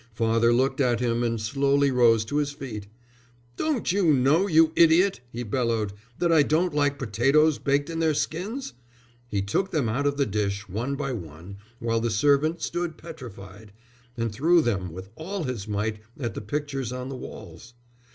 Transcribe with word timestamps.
Father 0.15 0.51
looked 0.51 0.81
at 0.81 0.99
him 0.99 1.21
and 1.21 1.39
slowly 1.39 1.91
rose 1.91 2.25
to 2.25 2.37
his 2.37 2.51
feet. 2.53 2.87
'Don't 3.55 3.91
you 3.91 4.11
know, 4.11 4.47
you 4.47 4.71
idiot,' 4.75 5.19
he 5.31 5.43
bellowed, 5.43 5.93
'that 6.17 6.31
I 6.31 6.41
don't 6.41 6.73
like 6.73 6.97
potatoes 6.97 7.59
baked 7.59 7.87
in 7.87 7.99
their 7.99 8.15
skins?' 8.15 8.73
He 9.27 9.43
took 9.43 9.69
them 9.69 9.87
out 9.87 10.07
of 10.07 10.17
the 10.17 10.25
dish, 10.25 10.67
one 10.67 10.95
by 10.95 11.13
one, 11.13 11.57
while 11.77 11.99
the 11.99 12.09
servant 12.09 12.63
stood 12.63 12.97
petrified, 12.97 13.73
and 14.17 14.31
threw 14.31 14.59
them 14.63 14.91
with 14.91 15.09
all 15.15 15.43
his 15.43 15.67
might 15.67 15.99
at 16.19 16.33
the 16.33 16.41
pictures 16.41 16.91
on 16.91 17.07
the 17.09 17.15
walls. 17.15 17.75